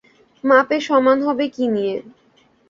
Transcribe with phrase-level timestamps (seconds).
[0.43, 1.95] মাপে সমান হব কী নিয়ে।